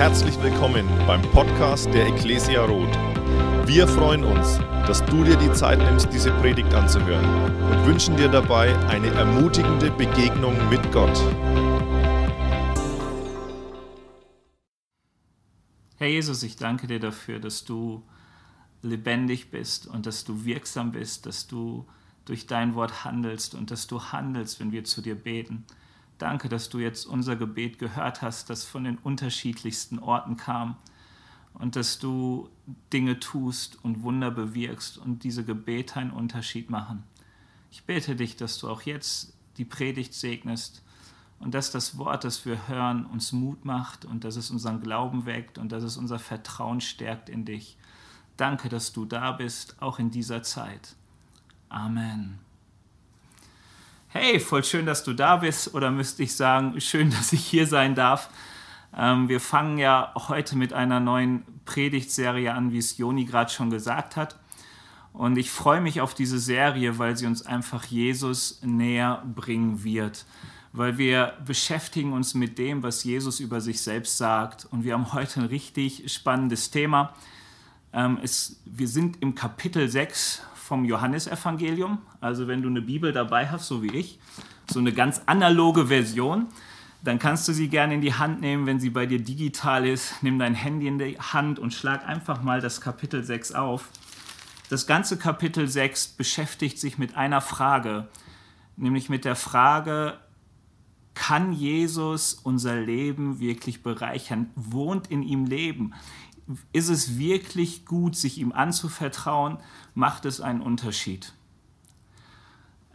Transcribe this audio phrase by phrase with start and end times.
[0.00, 2.96] Herzlich willkommen beim Podcast der Ecclesia Roth.
[3.66, 7.22] Wir freuen uns, dass du dir die Zeit nimmst, diese Predigt anzuhören
[7.70, 11.14] und wünschen dir dabei eine ermutigende Begegnung mit Gott.
[15.98, 18.02] Herr Jesus, ich danke dir dafür, dass du
[18.80, 21.86] lebendig bist und dass du wirksam bist, dass du
[22.24, 25.66] durch dein Wort handelst und dass du handelst, wenn wir zu dir beten.
[26.20, 30.76] Danke, dass du jetzt unser Gebet gehört hast, das von den unterschiedlichsten Orten kam
[31.54, 32.50] und dass du
[32.92, 37.04] Dinge tust und Wunder bewirkst und diese Gebete einen Unterschied machen.
[37.70, 40.82] Ich bete dich, dass du auch jetzt die Predigt segnest
[41.38, 45.24] und dass das Wort, das wir hören, uns Mut macht und dass es unseren Glauben
[45.24, 47.78] weckt und dass es unser Vertrauen stärkt in dich.
[48.36, 50.96] Danke, dass du da bist, auch in dieser Zeit.
[51.70, 52.49] Amen.
[54.12, 55.72] Hey, voll schön, dass du da bist.
[55.72, 58.28] Oder müsste ich sagen, schön, dass ich hier sein darf.
[58.96, 63.70] Ähm, wir fangen ja heute mit einer neuen Predigtserie an, wie es Joni gerade schon
[63.70, 64.34] gesagt hat.
[65.12, 70.26] Und ich freue mich auf diese Serie, weil sie uns einfach Jesus näher bringen wird.
[70.72, 74.66] Weil wir beschäftigen uns mit dem, was Jesus über sich selbst sagt.
[74.72, 77.14] Und wir haben heute ein richtig spannendes Thema.
[77.92, 81.98] Ähm, es, wir sind im Kapitel 6 vom Johannesevangelium.
[82.20, 84.20] Also wenn du eine Bibel dabei hast, so wie ich,
[84.70, 86.46] so eine ganz analoge Version,
[87.02, 90.22] dann kannst du sie gerne in die Hand nehmen, wenn sie bei dir digital ist.
[90.22, 93.88] Nimm dein Handy in die Hand und schlag einfach mal das Kapitel 6 auf.
[94.68, 98.06] Das ganze Kapitel 6 beschäftigt sich mit einer Frage,
[98.76, 100.18] nämlich mit der Frage,
[101.14, 104.50] kann Jesus unser Leben wirklich bereichern?
[104.54, 105.94] Wohnt in ihm Leben?
[106.72, 109.58] Ist es wirklich gut, sich ihm anzuvertrauen?
[109.94, 111.32] Macht es einen Unterschied?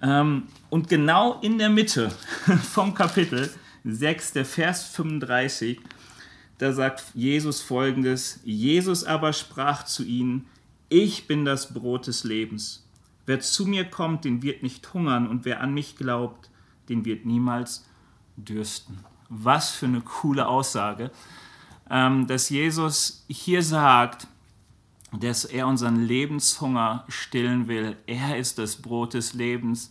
[0.02, 2.10] Ähm, und genau in der Mitte
[2.72, 3.54] vom Kapitel
[3.84, 5.80] 6, der Vers 35,
[6.58, 10.48] da sagt Jesus folgendes, Jesus aber sprach zu ihnen,
[10.90, 12.86] ich bin das Brot des Lebens.
[13.26, 16.50] Wer zu mir kommt, den wird nicht hungern und wer an mich glaubt,
[16.90, 17.86] den wird niemals
[18.38, 19.00] dürsten.
[19.30, 21.12] Was für eine coole Aussage.
[21.90, 24.28] Ähm, dass Jesus hier sagt,
[25.20, 27.96] dass er unseren Lebenshunger stillen will.
[28.08, 29.90] Er ist das Brot des Lebens.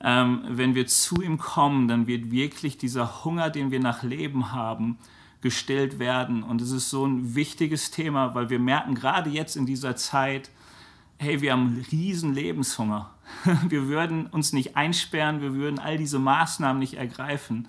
[0.00, 4.52] Ähm, wenn wir zu ihm kommen, dann wird wirklich dieser Hunger, den wir nach Leben
[4.52, 4.98] haben,
[5.40, 6.42] gestillt werden.
[6.42, 10.50] Und es ist so ein wichtiges Thema, weil wir merken gerade jetzt in dieser Zeit,
[11.18, 13.10] hey, wir haben riesen Lebenshunger.
[13.68, 17.68] Wir würden uns nicht einsperren, wir würden all diese Maßnahmen nicht ergreifen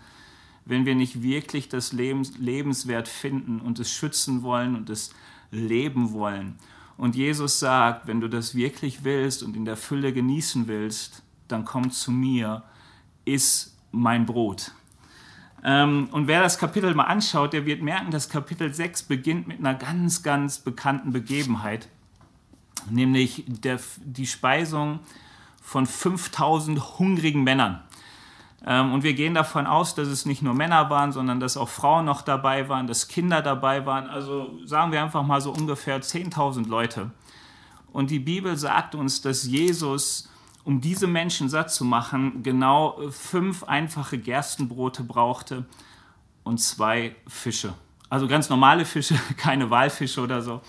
[0.69, 5.13] wenn wir nicht wirklich das Lebens, lebenswert finden und es schützen wollen und es
[5.51, 6.57] leben wollen.
[6.95, 11.65] Und Jesus sagt, wenn du das wirklich willst und in der Fülle genießen willst, dann
[11.65, 12.63] komm zu mir,
[13.25, 14.71] iss mein Brot.
[15.63, 19.59] Ähm, und wer das Kapitel mal anschaut, der wird merken, dass Kapitel 6 beginnt mit
[19.59, 21.89] einer ganz, ganz bekannten Begebenheit,
[22.89, 24.99] nämlich der, die Speisung
[25.61, 27.81] von 5000 hungrigen Männern.
[28.65, 31.69] Ähm, und wir gehen davon aus, dass es nicht nur Männer waren, sondern dass auch
[31.69, 34.09] Frauen noch dabei waren, dass Kinder dabei waren.
[34.09, 37.11] Also sagen wir einfach mal so ungefähr 10.000 Leute.
[37.91, 40.29] Und die Bibel sagt uns, dass Jesus,
[40.63, 45.65] um diese Menschen satt zu machen, genau fünf einfache Gerstenbrote brauchte
[46.43, 47.73] und zwei Fische.
[48.09, 50.61] Also ganz normale Fische, keine Walfische oder so.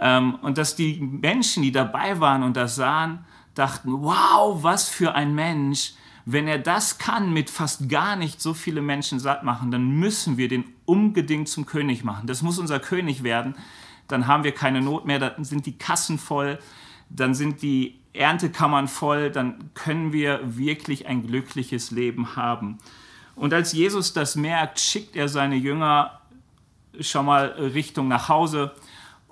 [0.00, 5.14] Ähm, und dass die Menschen, die dabei waren und das sahen, dachten, wow, was für
[5.14, 5.94] ein Mensch,
[6.24, 10.36] wenn er das kann, mit fast gar nicht so viele Menschen satt machen, dann müssen
[10.36, 12.26] wir den unbedingt zum König machen.
[12.26, 13.56] Das muss unser König werden.
[14.08, 16.58] Dann haben wir keine Not mehr, dann sind die Kassen voll,
[17.08, 22.78] dann sind die Erntekammern voll, dann können wir wirklich ein glückliches Leben haben.
[23.34, 26.20] Und als Jesus das merkt, schickt er seine Jünger
[27.00, 28.72] schon mal Richtung nach Hause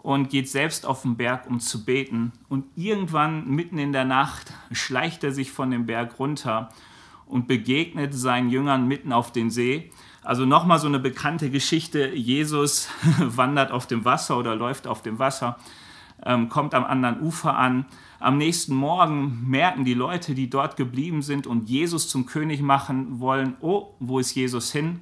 [0.02, 2.32] und geht selbst auf den Berg, um zu beten.
[2.48, 6.70] Und irgendwann, mitten in der Nacht, schleicht er sich von dem Berg runter
[7.26, 9.90] und begegnet seinen Jüngern mitten auf den See.
[10.22, 12.08] Also nochmal so eine bekannte Geschichte.
[12.08, 15.58] Jesus wandert auf dem Wasser oder läuft auf dem Wasser,
[16.24, 17.86] ähm, kommt am anderen Ufer an.
[18.18, 23.20] Am nächsten Morgen merken die Leute, die dort geblieben sind und Jesus zum König machen
[23.20, 25.00] wollen, oh, wo ist Jesus hin?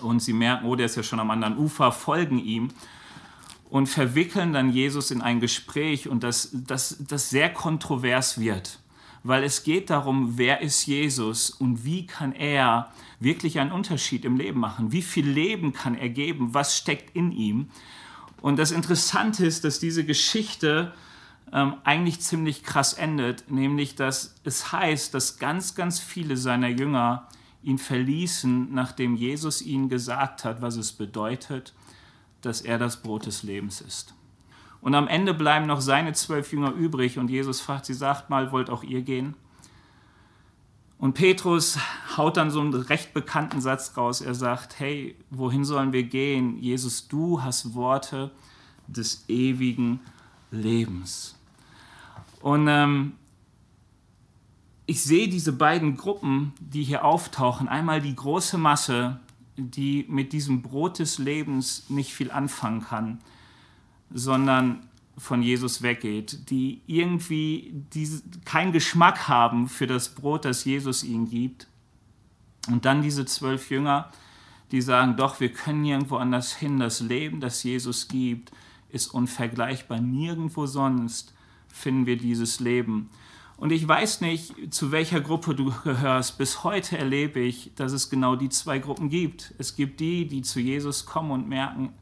[0.00, 2.70] Und sie merken, oh, der ist ja schon am anderen Ufer, folgen ihm
[3.74, 8.78] und verwickeln dann Jesus in ein Gespräch und das, das, das sehr kontrovers wird,
[9.24, 14.36] weil es geht darum, wer ist Jesus und wie kann er wirklich einen Unterschied im
[14.36, 17.66] Leben machen, wie viel Leben kann er geben, was steckt in ihm.
[18.40, 20.94] Und das Interessante ist, dass diese Geschichte
[21.52, 27.26] ähm, eigentlich ziemlich krass endet, nämlich dass es heißt, dass ganz, ganz viele seiner Jünger
[27.64, 31.74] ihn verließen, nachdem Jesus ihnen gesagt hat, was es bedeutet,
[32.44, 34.14] dass er das Brot des Lebens ist.
[34.80, 38.52] Und am Ende bleiben noch seine zwölf Jünger übrig und Jesus fragt sie, sagt mal,
[38.52, 39.34] wollt auch ihr gehen?
[40.98, 41.78] Und Petrus
[42.16, 44.20] haut dann so einen recht bekannten Satz raus.
[44.20, 46.58] Er sagt, hey, wohin sollen wir gehen?
[46.58, 48.30] Jesus, du hast Worte
[48.86, 50.00] des ewigen
[50.50, 51.38] Lebens.
[52.40, 53.12] Und ähm,
[54.86, 57.68] ich sehe diese beiden Gruppen, die hier auftauchen.
[57.68, 59.18] Einmal die große Masse,
[59.56, 63.18] die mit diesem Brot des Lebens nicht viel anfangen kann,
[64.10, 71.04] sondern von Jesus weggeht, die irgendwie diese, keinen Geschmack haben für das Brot, das Jesus
[71.04, 71.68] ihnen gibt.
[72.68, 74.10] Und dann diese zwölf Jünger,
[74.72, 76.80] die sagen, doch, wir können nirgendwo anders hin.
[76.80, 78.50] Das Leben, das Jesus gibt,
[78.88, 80.00] ist unvergleichbar.
[80.00, 81.34] Nirgendwo sonst
[81.68, 83.10] finden wir dieses Leben.
[83.56, 86.38] Und ich weiß nicht, zu welcher Gruppe du gehörst.
[86.38, 89.54] Bis heute erlebe ich, dass es genau die zwei Gruppen gibt.
[89.58, 91.92] Es gibt die, die zu Jesus kommen und merken,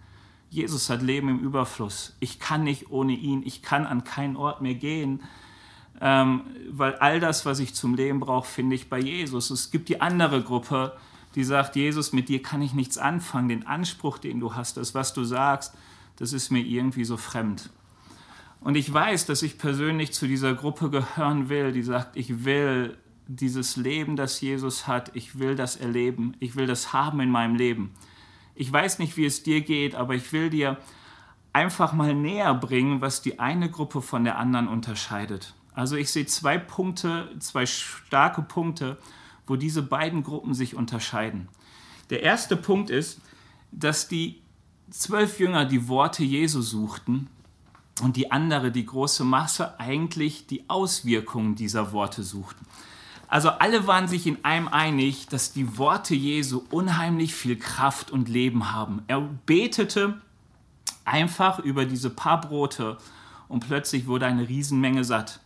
[0.49, 2.15] Jesus hat Leben im Überfluss.
[2.21, 3.43] Ich kann nicht ohne ihn.
[3.45, 5.23] Ich kann an keinen Ort mehr gehen,
[6.01, 9.51] ähm, weil all das, was ich zum Leben brauche, finde ich bei Jesus.
[9.51, 10.97] Es gibt die andere Gruppe,
[11.35, 13.49] die sagt, Jesus, mit dir kann ich nichts anfangen.
[13.49, 15.75] Den Anspruch, den du hast, das, was du sagst,
[16.17, 17.71] das ist mir irgendwie so fremd.
[18.63, 22.97] Und ich weiß, dass ich persönlich zu dieser Gruppe gehören will, die sagt, ich will
[23.27, 27.57] dieses Leben, das Jesus hat, ich will das erleben, ich will das haben in meinem
[27.57, 27.93] Leben.
[28.55, 30.77] Ich weiß nicht, wie es dir geht, aber ich will dir
[31.53, 35.55] einfach mal näher bringen, was die eine Gruppe von der anderen unterscheidet.
[35.75, 38.99] Also ich sehe zwei Punkte, zwei starke Punkte,
[39.47, 41.49] wo diese beiden Gruppen sich unterscheiden.
[42.11, 43.21] Der erste Punkt ist,
[43.73, 44.41] dass die
[44.91, 47.29] zwölf Jünger die Worte Jesu suchten
[48.01, 52.65] und die andere, die große Masse, eigentlich die Auswirkungen dieser Worte suchten.
[53.29, 58.29] Also alle waren sich in einem einig, dass die Worte Jesu unheimlich viel Kraft und
[58.29, 59.03] Leben haben.
[59.07, 60.21] Er betete
[61.05, 62.99] einfach über diese paar Brote
[63.49, 65.41] und plötzlich wurde eine Riesenmenge satt.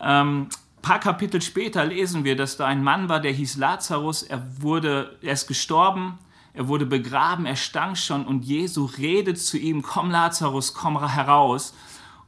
[0.00, 0.48] Ähm,
[0.82, 4.22] paar Kapitel später lesen wir, dass da ein Mann war, der hieß Lazarus.
[4.22, 6.18] Er wurde, er ist gestorben
[6.52, 11.74] er wurde begraben, er stank schon und Jesu redet zu ihm, komm Lazarus, komm heraus.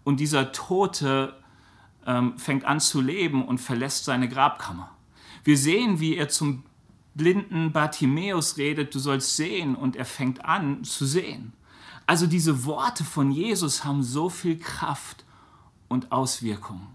[0.04, 1.36] Und dieser Tote
[2.06, 4.90] ähm, fängt an zu leben und verlässt seine Grabkammer.
[5.44, 6.64] Wir sehen, wie er zum
[7.14, 11.52] blinden Bartimäus redet, du sollst sehen, und er fängt an zu sehen.
[12.06, 15.24] Also diese Worte von Jesus haben so viel Kraft
[15.88, 16.86] und Auswirkungen.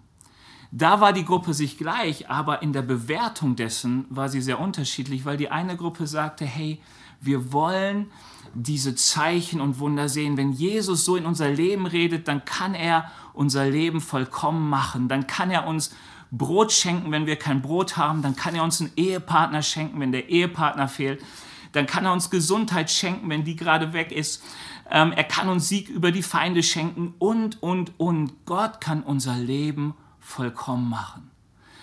[0.72, 5.24] Da war die Gruppe sich gleich, aber in der Bewertung dessen war sie sehr unterschiedlich,
[5.24, 6.82] weil die eine Gruppe sagte, hey,
[7.22, 8.12] wir wollen
[8.54, 10.38] diese Zeichen und Wunder sehen.
[10.38, 15.08] Wenn Jesus so in unser Leben redet, dann kann er unser Leben vollkommen machen.
[15.08, 15.94] Dann kann er uns
[16.32, 18.22] Brot schenken, wenn wir kein Brot haben.
[18.22, 21.24] Dann kann er uns einen Ehepartner schenken, wenn der Ehepartner fehlt.
[21.72, 24.44] Dann kann er uns Gesundheit schenken, wenn die gerade weg ist.
[24.90, 28.46] Ähm, er kann uns Sieg über die Feinde schenken und, und, und.
[28.46, 31.30] Gott kann unser Leben vollkommen machen.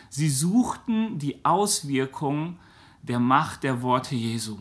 [0.08, 2.58] Sie suchten die Auswirkungen
[3.02, 4.58] der Macht der Worte Jesu.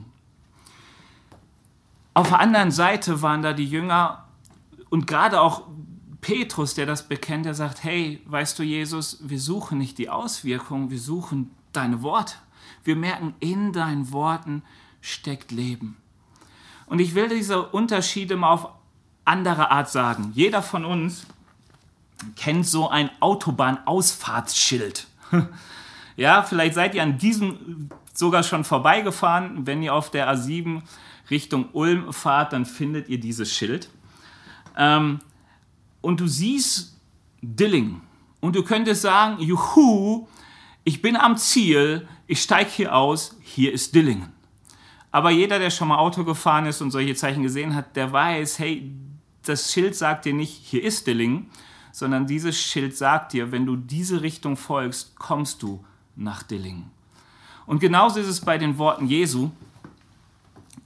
[2.13, 4.25] Auf der anderen Seite waren da die Jünger
[4.89, 5.63] und gerade auch
[6.21, 10.89] Petrus, der das bekennt, der sagt, hey, weißt du Jesus, wir suchen nicht die Auswirkungen,
[10.89, 12.35] wir suchen deine Worte.
[12.83, 14.63] Wir merken, in deinen Worten
[15.01, 15.97] steckt Leben.
[16.85, 18.69] Und ich will diese Unterschiede mal auf
[19.25, 20.31] andere Art sagen.
[20.33, 21.25] Jeder von uns
[22.35, 25.07] kennt so ein Autobahnausfahrtsschild.
[26.15, 30.83] ja, vielleicht seid ihr an diesem sogar schon vorbeigefahren, wenn ihr auf der A7
[31.29, 33.89] Richtung Ulm fahrt, dann findet ihr dieses Schild.
[34.77, 35.19] Ähm,
[36.01, 36.99] und du siehst
[37.41, 38.01] Dilling.
[38.39, 40.27] Und du könntest sagen, juhu,
[40.83, 44.33] ich bin am Ziel, ich steige hier aus, hier ist Dillingen.
[45.11, 48.59] Aber jeder, der schon mal Auto gefahren ist und solche Zeichen gesehen hat, der weiß,
[48.59, 48.91] hey,
[49.45, 51.49] das Schild sagt dir nicht, hier ist Dillingen,
[51.91, 56.89] sondern dieses Schild sagt dir, wenn du diese Richtung folgst, kommst du nach Dillingen.
[57.65, 59.51] Und genauso ist es bei den Worten Jesu.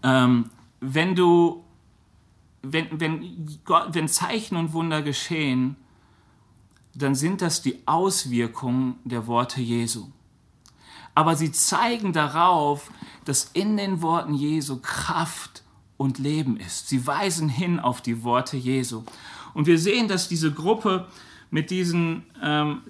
[0.03, 0.49] Ähm,
[0.79, 1.63] wenn du,
[2.61, 5.75] wenn, wenn, Gott, wenn Zeichen und Wunder geschehen,
[6.93, 10.07] dann sind das die Auswirkungen der Worte Jesu.
[11.13, 12.91] Aber sie zeigen darauf,
[13.25, 15.63] dass in den Worten Jesu Kraft
[15.97, 16.89] und Leben ist.
[16.89, 19.03] Sie weisen hin auf die Worte Jesu.
[19.53, 21.07] Und wir sehen, dass diese Gruppe
[21.49, 22.81] mit diesen ähm,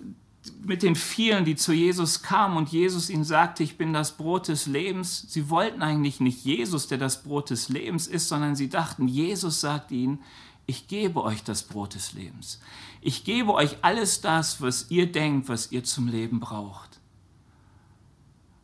[0.64, 4.48] mit den vielen, die zu Jesus kamen und Jesus ihnen sagte, ich bin das Brot
[4.48, 5.26] des Lebens.
[5.30, 9.62] Sie wollten eigentlich nicht Jesus, der das Brot des Lebens ist, sondern sie dachten, Jesus
[9.62, 10.20] sagt ihnen,
[10.66, 12.60] ich gebe euch das Brot des Lebens.
[13.02, 17.00] Ich gebe euch alles das, was ihr denkt, was ihr zum Leben braucht.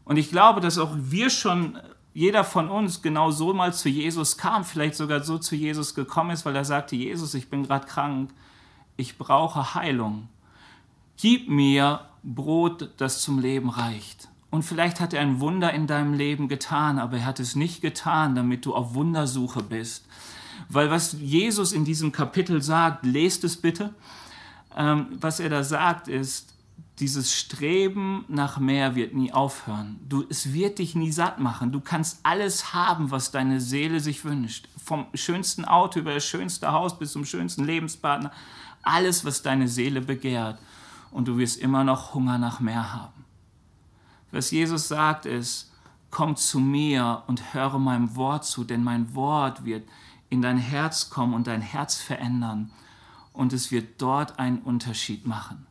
[0.04, 1.80] Und ich glaube, dass auch wir schon,
[2.14, 6.32] jeder von uns genau so mal zu Jesus kam, vielleicht sogar so zu Jesus gekommen
[6.32, 8.34] ist, weil er sagte, Jesus, ich bin gerade krank,
[8.98, 10.28] ich brauche Heilung.
[11.18, 14.30] Gib mir Brot, das zum Leben reicht.
[14.50, 17.82] Und vielleicht hat er ein Wunder in deinem Leben getan, aber er hat es nicht
[17.82, 20.06] getan, damit du auf Wundersuche bist.
[20.70, 23.94] Weil was Jesus in diesem Kapitel sagt, lest es bitte,
[24.78, 26.54] ähm, was er da sagt, ist,
[27.00, 30.00] dieses Streben nach mehr wird nie aufhören.
[30.08, 31.72] Du, es wird dich nie satt machen.
[31.72, 34.68] Du kannst alles haben, was deine Seele sich wünscht.
[34.84, 38.32] Vom schönsten Auto über das schönste Haus bis zum schönsten Lebenspartner.
[38.84, 40.60] Alles, was deine Seele begehrt.
[41.14, 43.26] Und du wirst immer noch Hunger nach mehr haben.
[44.32, 45.72] Was Jesus sagt ist,
[46.10, 49.88] komm zu mir und höre meinem Wort zu, denn mein Wort wird
[50.30, 52.72] in dein Herz kommen und dein Herz verändern.
[53.32, 55.66] Und es wird dort einen Unterschied machen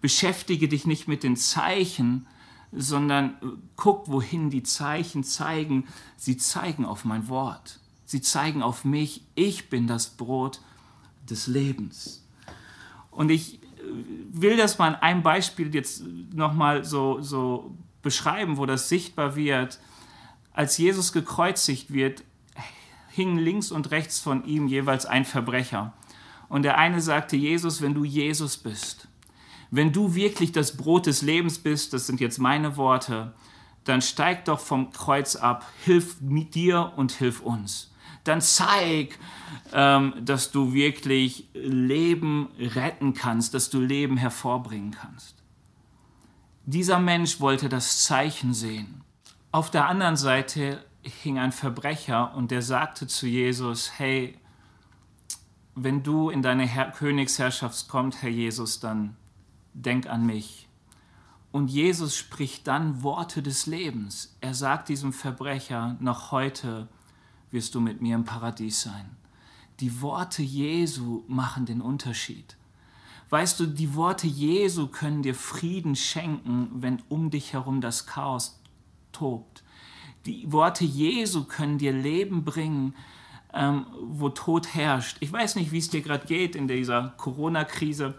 [0.00, 2.26] beschäftige dich nicht mit den Zeichen,
[2.72, 3.34] sondern
[3.76, 5.86] guck, wohin die Zeichen zeigen.
[6.16, 7.80] Sie zeigen auf mein Wort.
[8.04, 9.22] Sie zeigen auf mich.
[9.34, 10.60] Ich bin das Brot
[11.28, 12.24] des Lebens.
[13.10, 13.60] Und ich
[14.30, 16.02] will das mal an einem Beispiel jetzt
[16.32, 19.78] nochmal so, so beschreiben, wo das sichtbar wird.
[20.52, 22.24] Als Jesus gekreuzigt wird,
[23.08, 25.92] hingen links und rechts von ihm jeweils ein Verbrecher.
[26.48, 29.08] Und der eine sagte, Jesus, wenn du Jesus bist,
[29.70, 33.34] wenn du wirklich das Brot des Lebens bist, das sind jetzt meine Worte,
[33.84, 37.92] dann steig doch vom Kreuz ab, hilf dir und hilf uns.
[38.28, 39.18] Dann zeig,
[39.72, 45.42] ähm, dass du wirklich Leben retten kannst, dass du Leben hervorbringen kannst.
[46.66, 49.02] Dieser Mensch wollte das Zeichen sehen.
[49.50, 54.36] Auf der anderen Seite hing ein Verbrecher und der sagte zu Jesus, hey,
[55.74, 59.16] wenn du in deine Herr Königsherrschaft kommst, Herr Jesus, dann
[59.72, 60.68] denk an mich.
[61.50, 64.36] Und Jesus spricht dann Worte des Lebens.
[64.42, 66.88] Er sagt diesem Verbrecher, noch heute
[67.50, 69.16] wirst du mit mir im Paradies sein.
[69.80, 72.56] Die Worte Jesu machen den Unterschied.
[73.30, 78.60] Weißt du, die Worte Jesu können dir Frieden schenken, wenn um dich herum das Chaos
[79.12, 79.62] tobt.
[80.26, 82.94] Die Worte Jesu können dir Leben bringen,
[83.52, 85.18] ähm, wo Tod herrscht.
[85.20, 88.14] Ich weiß nicht, wie es dir gerade geht in dieser Corona-Krise.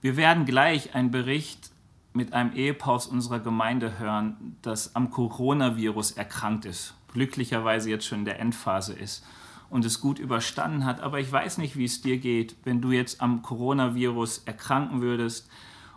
[0.00, 1.70] Wir werden gleich einen Bericht
[2.14, 8.20] mit einem Ehepaar aus unserer Gemeinde hören, das am Coronavirus erkrankt ist, glücklicherweise jetzt schon
[8.20, 9.24] in der Endphase ist
[9.68, 11.00] und es gut überstanden hat.
[11.00, 15.48] Aber ich weiß nicht, wie es dir geht, wenn du jetzt am Coronavirus erkranken würdest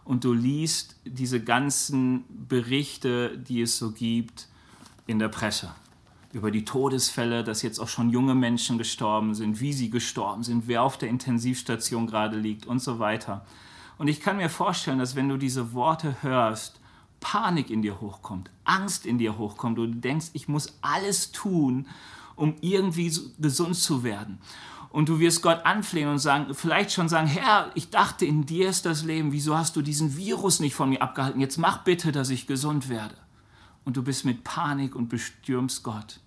[0.03, 4.47] und du liest diese ganzen Berichte, die es so gibt
[5.05, 5.69] in der Presse
[6.33, 10.67] über die Todesfälle, dass jetzt auch schon junge Menschen gestorben sind, wie sie gestorben sind,
[10.67, 13.45] wer auf der Intensivstation gerade liegt und so weiter.
[13.97, 16.79] Und ich kann mir vorstellen, dass wenn du diese Worte hörst,
[17.19, 21.87] Panik in dir hochkommt, Angst in dir hochkommt und du denkst, ich muss alles tun,
[22.35, 24.37] um irgendwie gesund zu werden.
[24.89, 28.69] Und du wirst Gott anflehen und sagen, vielleicht schon sagen, Herr, ich dachte, in dir
[28.69, 31.41] ist das Leben, wieso hast du diesen Virus nicht von mir abgehalten?
[31.41, 33.15] Jetzt mach bitte, dass ich gesund werde.
[33.83, 36.19] Und du bist mit Panik und bestürmst Gott.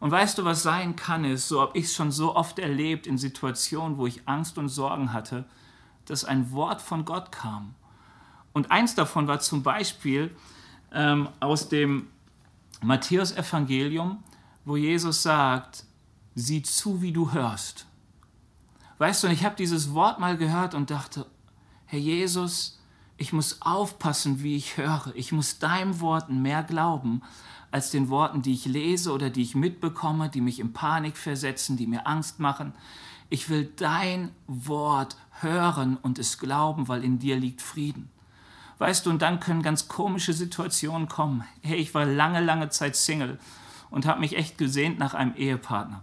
[0.00, 3.06] Und weißt du, was sein kann, ist, so habe ich es schon so oft erlebt
[3.06, 5.44] in Situationen, wo ich Angst und Sorgen hatte,
[6.06, 7.74] dass ein Wort von Gott kam.
[8.52, 10.34] Und eins davon war zum Beispiel
[10.92, 12.08] ähm, aus dem
[12.82, 14.22] Matthäus-Evangelium,
[14.64, 15.84] wo Jesus sagt,
[16.34, 17.86] sieh zu, wie du hörst.
[18.98, 21.26] Weißt du, und ich habe dieses Wort mal gehört und dachte,
[21.86, 22.80] Herr Jesus,
[23.16, 25.12] ich muss aufpassen, wie ich höre.
[25.14, 27.22] Ich muss deinem Worten mehr glauben
[27.70, 31.76] als den Worten, die ich lese oder die ich mitbekomme, die mich in Panik versetzen,
[31.76, 32.72] die mir Angst machen.
[33.30, 38.10] Ich will dein Wort hören und es glauben, weil in dir liegt Frieden.
[38.78, 41.44] Weißt du, und dann können ganz komische Situationen kommen.
[41.62, 43.38] Hey, ich war lange, lange Zeit Single
[43.90, 46.02] und habe mich echt gesehnt nach einem Ehepartner.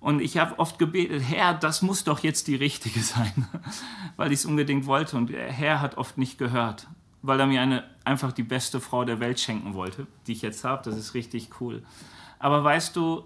[0.00, 3.48] Und ich habe oft gebetet, Herr, das muss doch jetzt die richtige sein,
[4.16, 5.16] weil ich es unbedingt wollte.
[5.16, 6.86] Und der Herr hat oft nicht gehört,
[7.22, 10.62] weil er mir eine, einfach die beste Frau der Welt schenken wollte, die ich jetzt
[10.62, 10.82] habe.
[10.84, 11.82] Das ist richtig cool.
[12.38, 13.24] Aber weißt du,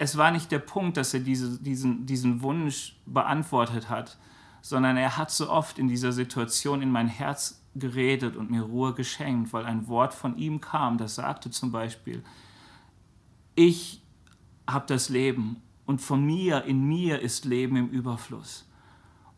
[0.00, 4.16] es war nicht der Punkt, dass er diese, diesen, diesen Wunsch beantwortet hat,
[4.62, 8.94] sondern er hat so oft in dieser Situation in mein Herz geredet und mir Ruhe
[8.94, 12.24] geschenkt, weil ein Wort von ihm kam, das sagte zum Beispiel,
[13.54, 14.02] ich
[14.66, 18.66] habe das Leben und von mir, in mir ist Leben im Überfluss.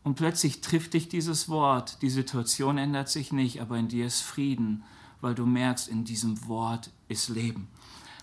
[0.04, 4.20] Und plötzlich trifft dich dieses Wort, die Situation ändert sich nicht, aber in dir ist
[4.20, 4.84] Frieden,
[5.20, 7.66] weil du merkst, in diesem Wort ist Leben.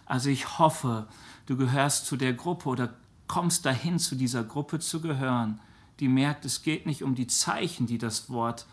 [0.06, 1.08] Also ich hoffe,
[1.50, 2.94] du gehörst zu der Gruppe oder
[3.28, 5.60] kommst dahin, zu dieser Gruppe zu gehören,
[6.00, 8.68] die merkt, es geht nicht um die Zeichen, die das Wort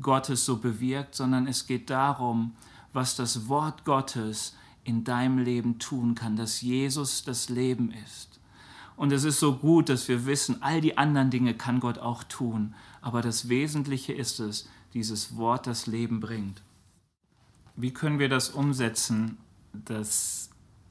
[0.00, 2.54] Gottes so bewirkt, sondern es geht darum,
[2.92, 4.54] was das Wort Gottes
[4.84, 8.38] in deinem Leben tun kann, dass Jesus das Leben ist.
[8.96, 12.24] Und es ist so gut, dass wir wissen, all die anderen Dinge kann Gott auch
[12.24, 12.74] tun.
[13.00, 16.62] Aber das Wesentliche ist es, dieses Wort das Leben bringt.
[17.76, 19.38] Wie können wir das umsetzen,
[19.72, 20.47] dass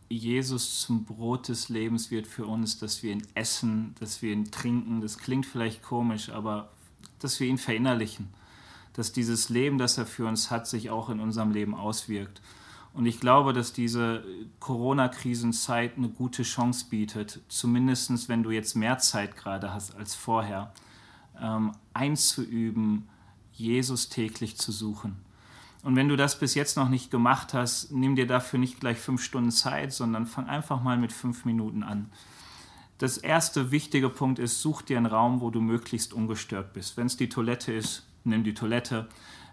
[0.10, 4.52] Jesus zum Brot des Lebens wird für uns, dass wir ihn essen, dass wir ihn
[4.52, 5.02] trinken?
[5.02, 6.70] Das klingt vielleicht komisch, aber
[7.20, 8.30] dass wir ihn verinnerlichen,
[8.94, 12.42] dass dieses Leben, das er für uns hat, sich auch in unserem Leben auswirkt.
[12.94, 14.24] Und ich glaube, dass diese
[14.60, 20.74] Corona-Krisenzeit eine gute Chance bietet, zumindest wenn du jetzt mehr Zeit gerade hast als vorher,
[21.40, 23.08] ähm, einzuüben,
[23.54, 25.27] Jesus täglich zu suchen.
[25.88, 28.98] Und wenn du das bis jetzt noch nicht gemacht hast, nimm dir dafür nicht gleich
[28.98, 32.12] fünf Stunden Zeit, sondern fang einfach mal mit fünf Minuten an.
[32.98, 36.98] Das erste wichtige Punkt ist, such dir einen Raum, wo du möglichst ungestört bist.
[36.98, 39.08] Wenn es die Toilette ist, nimm die Toilette.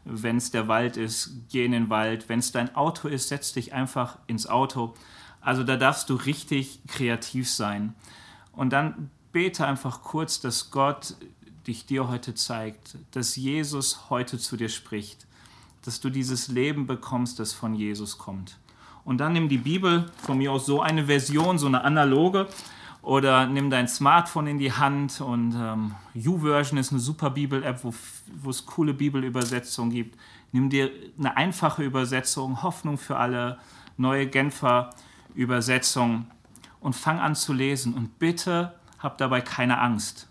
[0.05, 2.29] Wenn es der Wald ist, geh in den Wald.
[2.29, 4.95] Wenn es dein Auto ist, setz dich einfach ins Auto.
[5.41, 7.95] Also da darfst du richtig kreativ sein.
[8.51, 11.15] Und dann bete einfach kurz, dass Gott
[11.69, 15.29] dich dir heute zeigt, dass Jesus heute zu dir spricht,
[15.85, 18.59] dass du dieses Leben bekommst, das von Jesus kommt.
[19.05, 22.49] Und dann nimm die Bibel, von mir aus so eine Version, so eine analoge,
[23.03, 27.93] oder nimm dein Smartphone in die Hand und ähm, YouVersion ist eine super Bibel-App, wo,
[28.43, 30.19] wo es coole Bibelübersetzungen gibt.
[30.53, 33.59] Nimm dir eine einfache Übersetzung, Hoffnung für alle,
[33.99, 34.91] neue Genfer
[35.35, 36.27] Übersetzung
[36.81, 37.93] und fang an zu lesen.
[37.93, 40.29] Und bitte hab dabei keine Angst.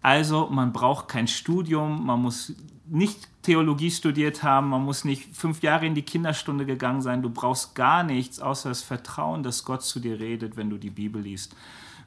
[0.00, 2.54] Also man braucht kein Studium, man muss
[2.90, 7.30] nicht Theologie studiert haben, man muss nicht fünf Jahre in die Kinderstunde gegangen sein, du
[7.30, 11.22] brauchst gar nichts außer das Vertrauen, dass Gott zu dir redet, wenn du die Bibel
[11.22, 11.54] liest.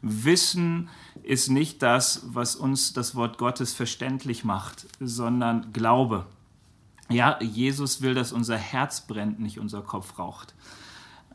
[0.01, 0.89] Wissen
[1.23, 6.25] ist nicht das, was uns das Wort Gottes verständlich macht, sondern Glaube.
[7.09, 10.55] Ja, Jesus will, dass unser Herz brennt, nicht unser Kopf raucht.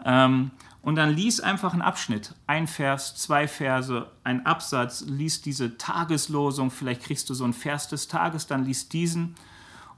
[0.05, 0.51] Ähm,
[0.87, 6.71] und dann lies einfach einen Abschnitt, ein Vers, zwei Verse, ein Absatz, lies diese Tageslosung,
[6.71, 9.35] vielleicht kriegst du so einen Vers des Tages, dann lies diesen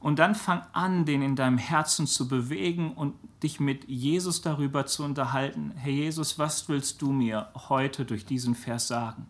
[0.00, 4.86] und dann fang an, den in deinem Herzen zu bewegen und dich mit Jesus darüber
[4.86, 5.72] zu unterhalten.
[5.76, 9.26] Herr Jesus, was willst du mir heute durch diesen Vers sagen?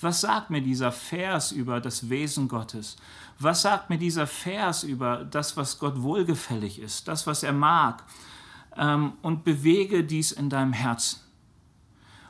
[0.00, 2.96] Was sagt mir dieser Vers über das Wesen Gottes?
[3.38, 8.02] Was sagt mir dieser Vers über das, was Gott wohlgefällig ist, das, was er mag?
[8.78, 11.20] Ähm, und bewege dies in deinem Herzen.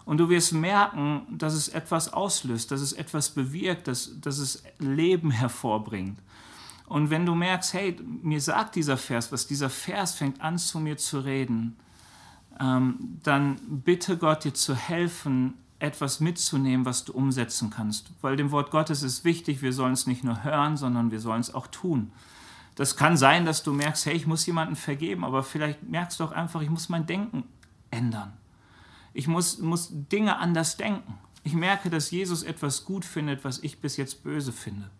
[0.04, 4.62] Und du wirst merken, dass es etwas auslöst, dass es etwas bewirkt, dass, dass es
[4.78, 6.20] Leben hervorbringt.
[6.86, 10.78] Und wenn du merkst, hey, mir sagt dieser Vers was, dieser Vers fängt an zu
[10.78, 11.76] mir zu reden,
[12.60, 18.10] ähm, dann bitte Gott dir zu helfen, etwas mitzunehmen, was du umsetzen kannst.
[18.22, 21.40] Weil dem Wort Gottes ist wichtig, wir sollen es nicht nur hören, sondern wir sollen
[21.40, 22.12] es auch tun.
[22.76, 26.24] Das kann sein, dass du merkst, hey, ich muss jemanden vergeben, aber vielleicht merkst du
[26.24, 27.44] auch einfach, ich muss mein Denken
[27.90, 28.34] ändern.
[29.14, 31.18] Ich muss, muss Dinge anders denken.
[31.42, 34.90] Ich merke, dass Jesus etwas gut findet, was ich bis jetzt böse finde.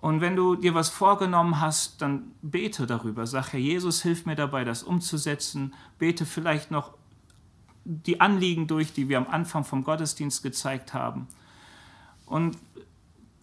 [0.00, 3.26] Und wenn du dir was vorgenommen hast, dann bete darüber.
[3.26, 5.74] Sag, Herr Jesus, hilf mir dabei, das umzusetzen.
[5.98, 6.92] Bete vielleicht noch
[7.84, 11.26] die Anliegen durch, die wir am Anfang vom Gottesdienst gezeigt haben.
[12.26, 12.58] Und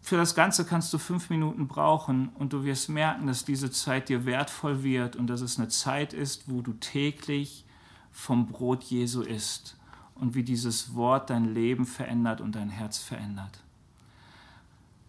[0.06, 4.08] für das Ganze kannst du fünf Minuten brauchen und du wirst merken, dass diese Zeit
[4.08, 7.65] dir wertvoll wird und dass es eine Zeit ist, wo du täglich
[8.12, 9.78] vom Brot Jesu isst
[10.13, 13.63] und wie dieses Wort dein Leben verändert und dein Herz verändert.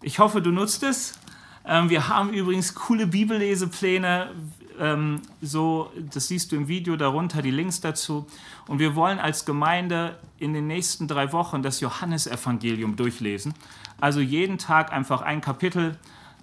[0.00, 1.18] Ich hoffe, du nutzt es.
[1.66, 4.30] Ähm, wir haben übrigens coole Bibellesepläne.
[4.78, 8.26] Ähm, so, das siehst du im Video darunter, die Links dazu.
[8.68, 13.54] Und wir wollen als Gemeinde in den nächsten drei Wochen das Johannesevangelium durchlesen.
[14.00, 15.96] Also jeden Tag einfach ein Kapitel.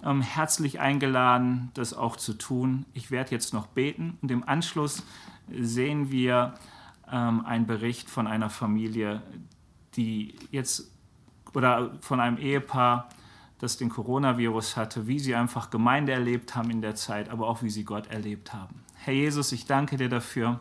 [0.04, 2.84] Ähm, herzlich eingeladen, das auch zu tun.
[2.92, 5.02] Ich werde jetzt noch beten und im Anschluss
[5.50, 6.54] sehen wir
[7.10, 9.22] ähm, einen Bericht von einer Familie,
[9.96, 10.90] die jetzt
[11.54, 13.08] oder von einem Ehepaar,
[13.58, 17.62] das den Coronavirus hatte, wie sie einfach Gemeinde erlebt haben in der Zeit, aber auch
[17.62, 18.82] wie sie Gott erlebt haben.
[18.94, 20.60] Herr Jesus, ich danke dir dafür,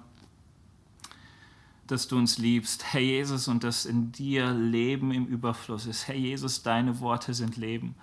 [1.88, 2.94] dass du uns liebst.
[2.94, 6.08] Herr Jesus, und dass in dir Leben im Überfluss ist.
[6.08, 7.96] Herr Jesus, deine Worte sind Leben.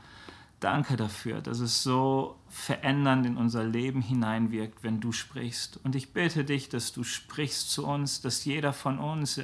[0.61, 5.81] Danke dafür, dass es so verändernd in unser Leben hineinwirkt, wenn du sprichst.
[5.85, 9.41] Und ich bitte dich, dass du sprichst zu uns, dass jeder von uns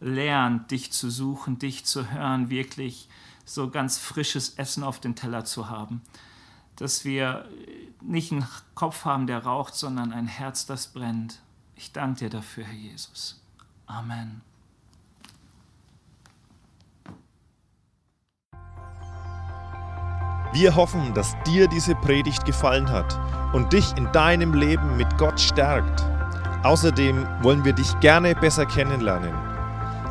[0.00, 3.08] lernt, dich zu suchen, dich zu hören, wirklich
[3.52, 6.02] so ganz frisches Essen auf den Teller zu haben.
[6.76, 7.48] Dass wir
[8.00, 11.40] nicht einen Kopf haben, der raucht, sondern ein Herz, das brennt.
[11.76, 13.40] Ich danke dir dafür, Herr Jesus.
[13.86, 14.40] Amen.
[20.52, 23.18] Wir hoffen, dass dir diese Predigt gefallen hat
[23.54, 26.04] und dich in deinem Leben mit Gott stärkt.
[26.62, 29.51] Außerdem wollen wir dich gerne besser kennenlernen.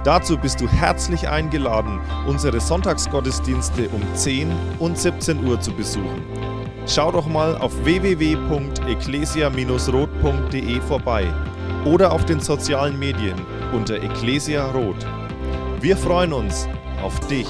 [0.03, 6.23] Dazu bist du herzlich eingeladen, unsere Sonntagsgottesdienste um 10 und 17 Uhr zu besuchen.
[6.87, 11.31] Schau doch mal auf www.ecclesia-rot.de vorbei
[11.85, 13.39] oder auf den sozialen Medien
[13.73, 15.05] unter Ecclesia Rot.
[15.79, 16.67] Wir freuen uns
[17.03, 17.45] auf dich.